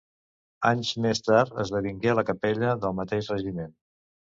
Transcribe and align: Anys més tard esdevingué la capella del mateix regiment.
Anys 0.69 0.93
més 1.05 1.21
tard 1.29 1.61
esdevingué 1.65 2.19
la 2.21 2.27
capella 2.33 2.77
del 2.87 3.01
mateix 3.05 3.35
regiment. 3.39 3.75